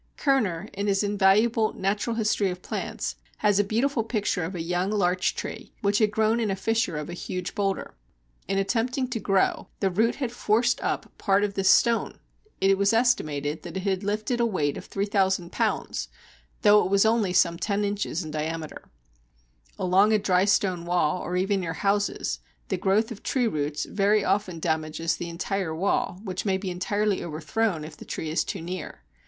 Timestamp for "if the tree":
27.83-28.31